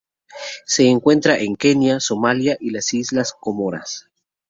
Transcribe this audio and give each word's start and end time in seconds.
Se 0.65 0.87
encuentra 0.89 1.37
en 1.37 1.55
Kenia, 1.55 1.99
Somalia 1.99 2.57
y 2.59 2.71
las 2.71 2.91
Islas 2.95 3.35
Comoras. 3.39 4.07